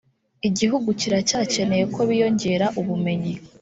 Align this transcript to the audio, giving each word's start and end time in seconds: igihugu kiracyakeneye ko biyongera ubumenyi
igihugu 0.47 0.87
kiracyakeneye 0.99 1.83
ko 1.93 1.99
biyongera 2.09 2.65
ubumenyi 2.79 3.33